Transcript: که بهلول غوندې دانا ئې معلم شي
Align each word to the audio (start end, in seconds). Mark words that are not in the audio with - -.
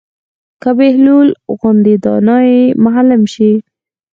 که 0.61 0.69
بهلول 0.79 1.27
غوندې 1.57 1.95
دانا 2.03 2.37
ئې 2.49 2.61
معلم 2.83 3.21
شي 3.33 3.51